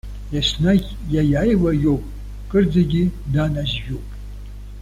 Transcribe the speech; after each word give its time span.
Еснагь 0.37 0.89
иаиааиуа 1.13 1.71
иоуп, 1.83 2.03
кырӡагьы 2.49 3.03
данажьҩуп. 3.33 4.07